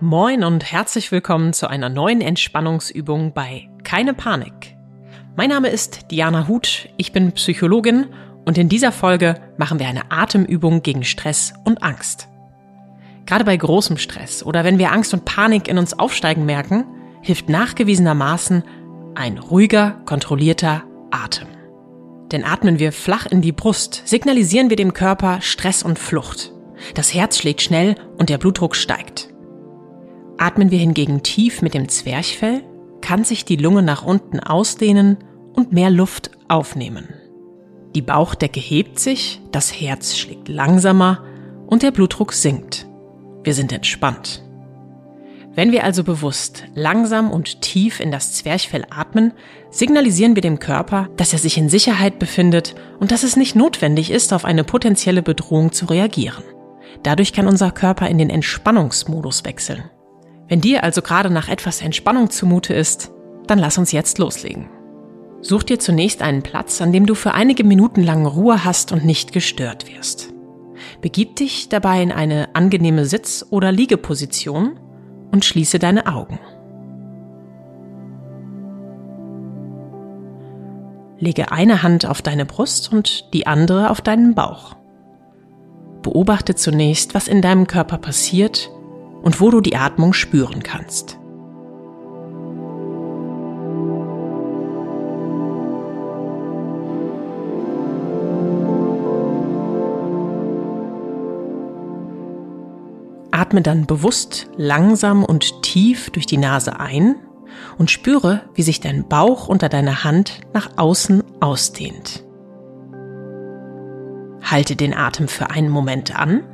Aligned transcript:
Moin 0.00 0.44
und 0.44 0.70
herzlich 0.70 1.10
willkommen 1.10 1.54
zu 1.54 1.68
einer 1.68 1.88
neuen 1.88 2.20
Entspannungsübung 2.20 3.32
bei 3.32 3.70
Keine 3.82 4.12
Panik. 4.12 4.76
Mein 5.36 5.48
Name 5.48 5.68
ist 5.70 6.10
Diana 6.10 6.46
Huth, 6.48 6.90
ich 6.98 7.12
bin 7.12 7.32
Psychologin 7.32 8.08
und 8.44 8.58
in 8.58 8.68
dieser 8.68 8.92
Folge 8.92 9.40
machen 9.56 9.78
wir 9.78 9.88
eine 9.88 10.10
Atemübung 10.10 10.82
gegen 10.82 11.02
Stress 11.02 11.54
und 11.64 11.82
Angst. 11.82 12.28
Gerade 13.24 13.46
bei 13.46 13.56
großem 13.56 13.96
Stress 13.96 14.42
oder 14.42 14.64
wenn 14.64 14.78
wir 14.78 14.92
Angst 14.92 15.14
und 15.14 15.24
Panik 15.24 15.66
in 15.66 15.78
uns 15.78 15.98
aufsteigen 15.98 16.44
merken, 16.44 16.84
hilft 17.22 17.48
nachgewiesenermaßen 17.48 18.64
ein 19.14 19.38
ruhiger, 19.38 20.02
kontrollierter 20.04 20.84
Atem. 21.10 21.48
Denn 22.32 22.44
atmen 22.44 22.78
wir 22.78 22.92
flach 22.92 23.24
in 23.24 23.40
die 23.40 23.52
Brust, 23.52 24.02
signalisieren 24.04 24.68
wir 24.68 24.76
dem 24.76 24.92
Körper 24.92 25.40
Stress 25.40 25.82
und 25.82 25.98
Flucht. 25.98 26.52
Das 26.92 27.14
Herz 27.14 27.38
schlägt 27.38 27.62
schnell 27.62 27.94
und 28.18 28.28
der 28.28 28.36
Blutdruck 28.36 28.76
steigt. 28.76 29.25
Atmen 30.38 30.70
wir 30.70 30.78
hingegen 30.78 31.22
tief 31.22 31.62
mit 31.62 31.74
dem 31.74 31.88
Zwerchfell, 31.88 32.62
kann 33.00 33.24
sich 33.24 33.44
die 33.44 33.56
Lunge 33.56 33.82
nach 33.82 34.04
unten 34.04 34.40
ausdehnen 34.40 35.18
und 35.54 35.72
mehr 35.72 35.90
Luft 35.90 36.30
aufnehmen. 36.48 37.08
Die 37.94 38.02
Bauchdecke 38.02 38.60
hebt 38.60 38.98
sich, 38.98 39.40
das 39.52 39.72
Herz 39.72 40.16
schlägt 40.16 40.48
langsamer 40.48 41.24
und 41.66 41.82
der 41.82 41.92
Blutdruck 41.92 42.32
sinkt. 42.32 42.86
Wir 43.42 43.54
sind 43.54 43.72
entspannt. 43.72 44.42
Wenn 45.54 45.72
wir 45.72 45.84
also 45.84 46.04
bewusst 46.04 46.64
langsam 46.74 47.30
und 47.30 47.62
tief 47.62 47.98
in 48.00 48.10
das 48.10 48.34
Zwerchfell 48.34 48.84
atmen, 48.90 49.32
signalisieren 49.70 50.34
wir 50.34 50.42
dem 50.42 50.58
Körper, 50.58 51.08
dass 51.16 51.32
er 51.32 51.38
sich 51.38 51.56
in 51.56 51.70
Sicherheit 51.70 52.18
befindet 52.18 52.74
und 53.00 53.10
dass 53.10 53.22
es 53.22 53.36
nicht 53.36 53.56
notwendig 53.56 54.10
ist, 54.10 54.34
auf 54.34 54.44
eine 54.44 54.64
potenzielle 54.64 55.22
Bedrohung 55.22 55.72
zu 55.72 55.86
reagieren. 55.86 56.44
Dadurch 57.02 57.32
kann 57.32 57.48
unser 57.48 57.70
Körper 57.70 58.08
in 58.08 58.18
den 58.18 58.28
Entspannungsmodus 58.28 59.46
wechseln. 59.46 59.84
Wenn 60.48 60.60
dir 60.60 60.84
also 60.84 61.02
gerade 61.02 61.30
nach 61.30 61.48
etwas 61.48 61.82
Entspannung 61.82 62.30
zumute 62.30 62.72
ist, 62.72 63.10
dann 63.46 63.58
lass 63.58 63.78
uns 63.78 63.92
jetzt 63.92 64.18
loslegen. 64.18 64.68
Such 65.40 65.64
dir 65.64 65.78
zunächst 65.78 66.22
einen 66.22 66.42
Platz, 66.42 66.80
an 66.80 66.92
dem 66.92 67.06
du 67.06 67.14
für 67.14 67.34
einige 67.34 67.64
Minuten 67.64 68.02
lang 68.02 68.26
Ruhe 68.26 68.64
hast 68.64 68.92
und 68.92 69.04
nicht 69.04 69.32
gestört 69.32 69.92
wirst. 69.92 70.32
Begib 71.00 71.36
dich 71.36 71.68
dabei 71.68 72.02
in 72.02 72.12
eine 72.12 72.54
angenehme 72.54 73.04
Sitz- 73.04 73.46
oder 73.50 73.72
Liegeposition 73.72 74.78
und 75.32 75.44
schließe 75.44 75.78
deine 75.78 76.06
Augen. 76.06 76.38
Lege 81.18 81.50
eine 81.50 81.82
Hand 81.82 82.06
auf 82.06 82.22
deine 82.22 82.44
Brust 82.44 82.92
und 82.92 83.32
die 83.32 83.46
andere 83.46 83.90
auf 83.90 84.00
deinen 84.00 84.34
Bauch. 84.34 84.76
Beobachte 86.02 86.54
zunächst, 86.54 87.14
was 87.14 87.26
in 87.26 87.40
deinem 87.40 87.66
Körper 87.66 87.98
passiert 87.98 88.70
und 89.26 89.40
wo 89.40 89.50
du 89.50 89.60
die 89.60 89.74
Atmung 89.74 90.12
spüren 90.12 90.62
kannst. 90.62 91.18
Atme 103.32 103.62
dann 103.62 103.86
bewusst 103.86 104.46
langsam 104.56 105.24
und 105.24 105.60
tief 105.62 106.10
durch 106.10 106.26
die 106.26 106.38
Nase 106.38 106.78
ein 106.78 107.16
und 107.78 107.90
spüre, 107.90 108.42
wie 108.54 108.62
sich 108.62 108.78
dein 108.78 109.08
Bauch 109.08 109.48
unter 109.48 109.68
deiner 109.68 110.04
Hand 110.04 110.42
nach 110.54 110.70
außen 110.76 111.24
ausdehnt. 111.40 112.22
Halte 114.40 114.76
den 114.76 114.94
Atem 114.94 115.26
für 115.26 115.50
einen 115.50 115.68
Moment 115.68 116.16
an, 116.16 116.44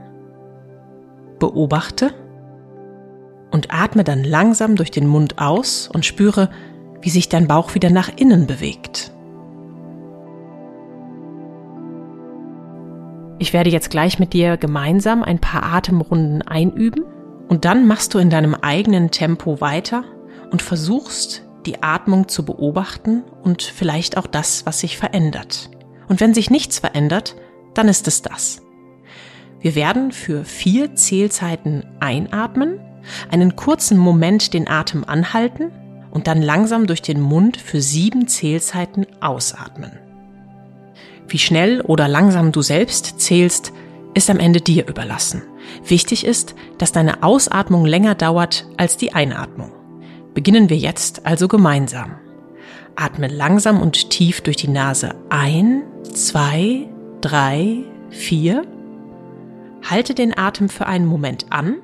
beobachte 1.38 2.14
atme 3.72 4.04
dann 4.04 4.24
langsam 4.24 4.76
durch 4.76 4.90
den 4.90 5.06
Mund 5.06 5.38
aus 5.38 5.88
und 5.92 6.04
spüre, 6.04 6.50
wie 7.00 7.10
sich 7.10 7.28
dein 7.28 7.48
Bauch 7.48 7.74
wieder 7.74 7.90
nach 7.90 8.10
innen 8.14 8.46
bewegt. 8.46 9.12
Ich 13.38 13.52
werde 13.52 13.70
jetzt 13.70 13.90
gleich 13.90 14.18
mit 14.20 14.34
dir 14.34 14.56
gemeinsam 14.56 15.22
ein 15.22 15.40
paar 15.40 15.64
Atemrunden 15.64 16.42
einüben 16.42 17.04
und 17.48 17.64
dann 17.64 17.86
machst 17.88 18.14
du 18.14 18.18
in 18.18 18.30
deinem 18.30 18.54
eigenen 18.54 19.10
Tempo 19.10 19.60
weiter 19.60 20.04
und 20.52 20.62
versuchst 20.62 21.44
die 21.66 21.82
Atmung 21.82 22.28
zu 22.28 22.44
beobachten 22.44 23.24
und 23.42 23.62
vielleicht 23.62 24.16
auch 24.16 24.26
das, 24.26 24.64
was 24.66 24.80
sich 24.80 24.96
verändert. 24.96 25.70
Und 26.08 26.20
wenn 26.20 26.34
sich 26.34 26.50
nichts 26.50 26.78
verändert, 26.78 27.36
dann 27.74 27.88
ist 27.88 28.06
es 28.06 28.22
das. 28.22 28.62
Wir 29.60 29.74
werden 29.74 30.12
für 30.12 30.44
vier 30.44 30.94
Zählzeiten 30.94 31.84
einatmen 32.00 32.80
einen 33.30 33.56
kurzen 33.56 33.98
Moment 33.98 34.54
den 34.54 34.68
Atem 34.68 35.04
anhalten 35.04 35.70
und 36.10 36.26
dann 36.26 36.42
langsam 36.42 36.86
durch 36.86 37.02
den 37.02 37.20
Mund 37.20 37.56
für 37.56 37.80
sieben 37.80 38.28
Zählzeiten 38.28 39.06
ausatmen. 39.20 39.92
Wie 41.28 41.38
schnell 41.38 41.80
oder 41.80 42.08
langsam 42.08 42.52
du 42.52 42.62
selbst 42.62 43.20
zählst, 43.20 43.72
ist 44.14 44.28
am 44.28 44.38
Ende 44.38 44.60
dir 44.60 44.86
überlassen. 44.86 45.42
Wichtig 45.86 46.26
ist, 46.26 46.54
dass 46.76 46.92
deine 46.92 47.22
Ausatmung 47.22 47.86
länger 47.86 48.14
dauert 48.14 48.66
als 48.76 48.96
die 48.98 49.14
Einatmung. 49.14 49.72
Beginnen 50.34 50.68
wir 50.68 50.76
jetzt 50.76 51.24
also 51.24 51.48
gemeinsam. 51.48 52.16
Atme 52.94 53.28
langsam 53.28 53.80
und 53.80 54.10
tief 54.10 54.42
durch 54.42 54.56
die 54.56 54.68
Nase 54.68 55.14
ein, 55.30 55.84
zwei, 56.12 56.88
drei, 57.22 57.84
vier. 58.10 58.66
Halte 59.88 60.14
den 60.14 60.36
Atem 60.36 60.68
für 60.68 60.86
einen 60.86 61.06
Moment 61.06 61.46
an 61.50 61.76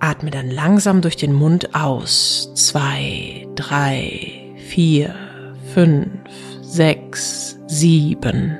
Atme 0.00 0.30
dann 0.30 0.50
langsam 0.50 1.00
durch 1.00 1.16
den 1.16 1.32
Mund 1.32 1.74
aus. 1.74 2.52
Zwei, 2.54 3.48
drei, 3.56 4.54
vier, 4.68 5.14
fünf, 5.74 6.08
sechs, 6.62 7.58
sieben. 7.66 8.58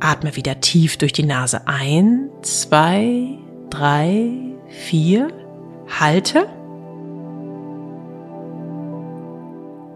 Atme 0.00 0.36
wieder 0.36 0.60
tief 0.60 0.96
durch 0.96 1.12
die 1.12 1.24
Nase 1.24 1.66
ein. 1.66 2.30
Zwei, 2.42 3.38
drei, 3.68 4.30
vier. 4.68 5.28
Halte. 6.00 6.46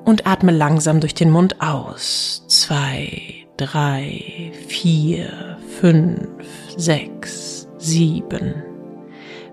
Und 0.05 0.27
atme 0.27 0.53
langsam 0.53 1.01
durch 1.01 1.15
den 1.15 1.31
Mund 1.31 1.62
aus. 1.62 2.45
Zwei, 2.49 3.47
drei, 3.57 4.53
vier, 4.67 5.57
fünf, 5.81 6.29
sechs, 6.77 7.69
sieben. 7.79 8.72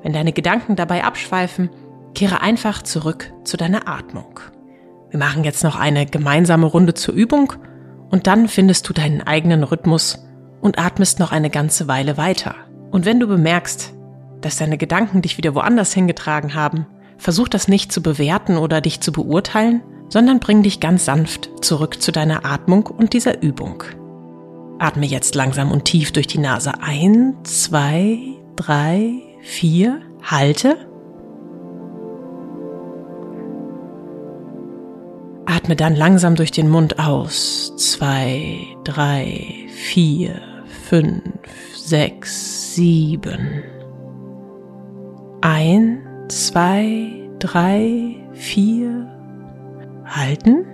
Wenn 0.04 0.14
deine 0.14 0.34
Gedanken 0.34 0.76
dabei 0.76 1.04
abschweifen, 1.04 1.70
kehre 2.14 2.42
einfach 2.42 2.82
zurück 2.84 3.34
zu 3.44 3.58
deiner 3.58 3.88
Atmung. 3.88 4.40
Wir 5.10 5.20
machen 5.20 5.44
jetzt 5.44 5.64
noch 5.64 5.76
eine 5.76 6.06
gemeinsame 6.06 6.66
Runde 6.66 6.94
zur 6.94 7.14
Übung 7.14 7.54
und 8.10 8.28
dann 8.28 8.48
findest 8.48 8.88
du 8.88 8.94
deinen 8.94 9.22
eigenen 9.22 9.64
Rhythmus 9.64 10.26
und 10.62 10.78
atmest 10.78 11.20
noch 11.20 11.32
eine 11.32 11.50
ganze 11.50 11.88
Weile 11.88 12.18
weiter. 12.18 12.56
Und 12.92 13.06
wenn 13.06 13.20
du 13.20 13.28
bemerkst, 13.28 13.94
dass 14.42 14.58
deine 14.58 14.78
Gedanken 14.78 15.22
dich 15.22 15.38
wieder 15.38 15.56
woanders 15.56 15.94
hingetragen 15.94 16.54
haben, 16.56 16.86
versuch 17.18 17.48
das 17.48 17.68
nicht 17.68 17.92
zu 17.92 18.02
bewerten 18.02 18.58
oder 18.58 18.82
dich 18.82 19.02
zu 19.02 19.12
beurteilen, 19.12 19.82
sondern 20.10 20.40
bring 20.40 20.64
dich 20.64 20.80
ganz 20.80 21.06
sanft 21.06 21.50
zurück 21.62 22.02
zu 22.02 22.12
deiner 22.12 22.46
Atmung 22.46 22.88
und 22.88 23.14
dieser 23.14 23.42
Übung. 23.42 23.84
Atme 24.80 25.06
jetzt 25.06 25.36
langsam 25.36 25.72
und 25.72 25.86
tief 25.86 26.12
durch 26.12 26.28
die 26.28 26.40
Nase 26.40 26.82
ein, 26.82 27.36
zwei, 27.44 28.18
drei, 28.56 29.22
vier, 29.42 30.02
halte. 30.22 30.78
Atme 35.46 35.76
dann 35.76 35.96
langsam 35.96 36.36
durch 36.36 36.52
den 36.52 36.70
Mund 36.70 37.00
aus. 37.00 37.74
Zwei, 37.78 38.60
drei, 38.84 39.66
vier, 39.68 40.40
fünf, 40.88 41.22
sechs, 41.76 42.76
sieben. 42.76 43.64
Ein, 45.42 46.06
zwei, 46.28 47.30
drei, 47.40 48.16
vier. 48.34 49.08
Halten. 50.06 50.66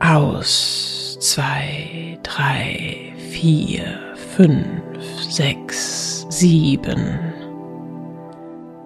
Aus. 0.00 1.16
Zwei, 1.20 2.18
drei, 2.22 3.14
vier, 3.30 3.98
fünf, 4.36 4.82
sechs, 6.24 6.38
sieben. 6.38 7.18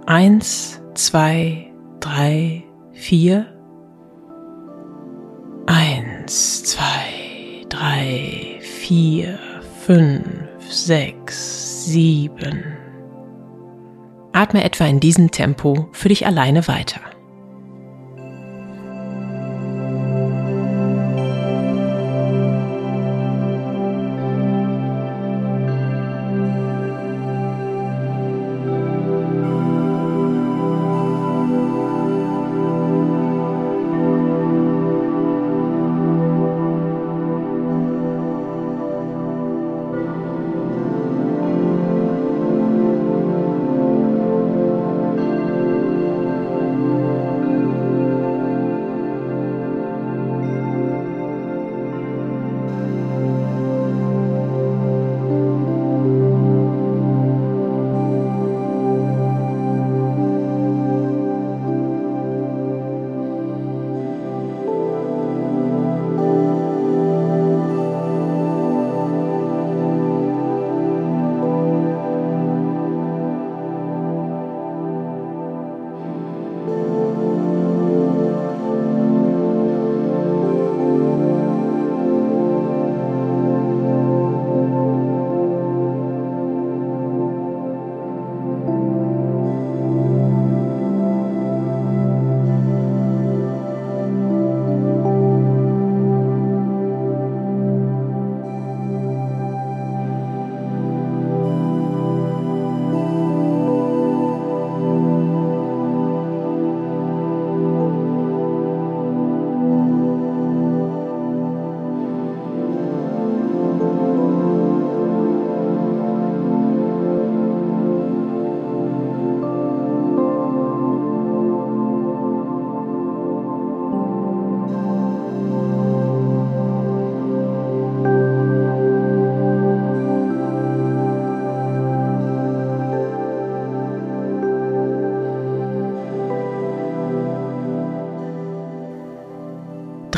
Eins, 0.06 0.81
zwei, 0.94 1.73
drei, 2.00 2.64
vier. 2.93 3.46
Eins, 5.67 6.64
zwei, 6.64 7.64
drei, 7.69 8.58
vier, 8.61 9.38
fünf, 9.85 10.25
sechs, 10.61 11.85
sieben. 11.85 12.64
Atme 14.32 14.64
etwa 14.64 14.87
in 14.87 15.00
diesem 15.00 15.31
Tempo 15.31 15.88
für 15.93 16.08
dich 16.08 16.26
alleine 16.26 16.67
weiter. 16.69 17.00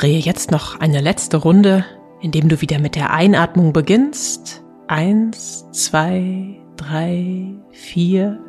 Drehe 0.00 0.18
jetzt 0.18 0.50
noch 0.50 0.80
eine 0.80 1.02
letzte 1.02 1.36
Runde, 1.36 1.84
indem 2.22 2.48
du 2.48 2.62
wieder 2.62 2.78
mit 2.78 2.96
der 2.96 3.12
Einatmung 3.12 3.74
beginnst. 3.74 4.62
Eins, 4.88 5.66
zwei, 5.72 6.58
drei, 6.76 7.52
vier. 7.70 8.40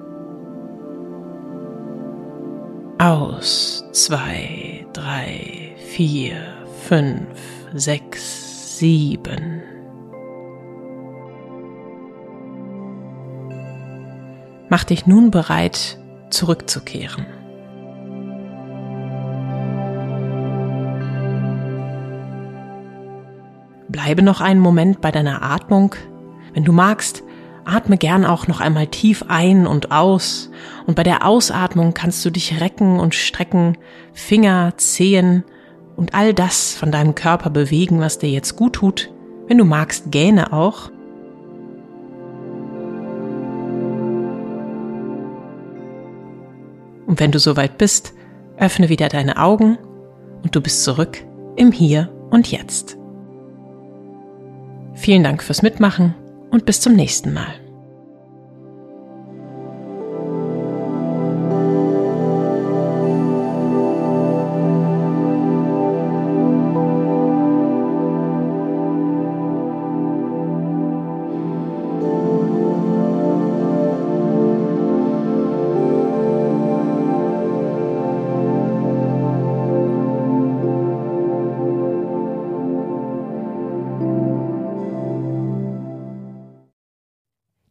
Aus. 3.00 3.84
Zwei, 3.92 4.86
drei, 4.94 5.76
vier, 5.90 6.38
fünf, 6.88 7.28
sechs, 7.74 8.78
sieben. 8.80 9.62
Mach 14.70 14.86
dich 14.86 15.06
nun 15.06 15.32
bereit, 15.32 16.00
zurückzukehren. 16.30 17.26
Bleibe 23.92 24.22
noch 24.22 24.40
einen 24.40 24.62
Moment 24.62 25.02
bei 25.02 25.12
deiner 25.12 25.42
Atmung. 25.42 25.96
Wenn 26.54 26.64
du 26.64 26.72
magst, 26.72 27.24
atme 27.66 27.98
gern 27.98 28.26
auch 28.26 28.48
noch 28.48 28.62
einmal 28.62 28.88
tief 28.88 29.26
ein 29.28 29.68
und 29.68 29.92
aus. 29.92 30.50
Und 30.88 30.96
bei 30.96 31.04
der 31.04 31.26
Ausatmung 31.26 31.94
kannst 31.94 32.24
du 32.24 32.30
dich 32.30 32.62
recken 32.62 33.00
und 33.00 33.16
strecken, 33.16 33.78
Finger, 34.14 34.74
Zehen 34.78 35.44
und 35.98 36.14
all 36.14 36.34
das 36.34 36.74
von 36.74 36.92
deinem 36.92 37.16
Körper 37.16 37.50
bewegen, 37.50 38.00
was 38.00 38.18
dir 38.18 38.30
jetzt 38.30 38.56
gut 38.56 38.74
tut. 38.74 39.12
Wenn 39.48 39.58
du 39.58 39.66
magst, 39.66 40.10
gähne 40.10 40.54
auch. 40.54 40.90
Und 47.08 47.20
wenn 47.20 47.32
du 47.32 47.40
soweit 47.40 47.78
bist, 47.78 48.14
öffne 48.56 48.88
wieder 48.88 49.10
deine 49.10 49.36
Augen 49.36 49.78
und 50.44 50.56
du 50.56 50.62
bist 50.62 50.86
zurück 50.86 51.22
im 51.58 51.74
Hier 51.74 52.10
und 52.30 52.50
Jetzt. 52.50 53.01
Vielen 55.02 55.24
Dank 55.24 55.42
fürs 55.42 55.64
Mitmachen 55.64 56.14
und 56.52 56.68
bis 56.68 56.80
zum 56.80 56.94
nächsten 56.94 57.34
Mal. 57.34 57.61